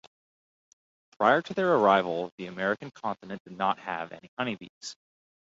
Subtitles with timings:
[1.19, 4.95] Prior to their arrival, the American continent did not have any honey bees.